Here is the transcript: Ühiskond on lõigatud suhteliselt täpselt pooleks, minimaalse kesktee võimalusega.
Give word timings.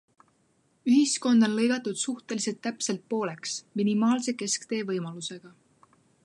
Ühiskond 0.93 1.45
on 1.47 1.53
lõigatud 1.59 1.99
suhteliselt 2.03 2.59
täpselt 2.69 3.05
pooleks, 3.15 3.53
minimaalse 3.83 4.35
kesktee 4.41 4.81
võimalusega. 4.91 5.55